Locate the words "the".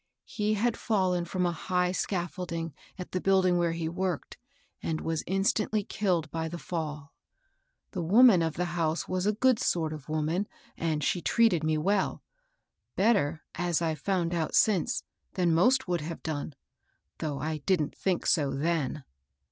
3.11-3.21, 6.49-6.57, 7.91-8.01, 8.55-8.65